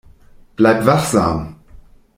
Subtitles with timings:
[0.55, 1.37] Bleib wachsam.